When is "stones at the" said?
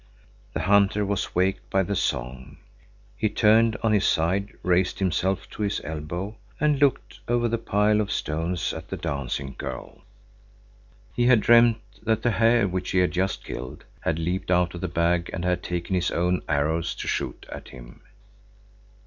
8.11-8.97